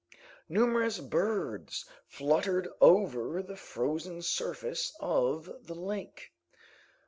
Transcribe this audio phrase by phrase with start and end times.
[0.49, 6.31] Numerous birds fluttered over the frozen surface of the lake.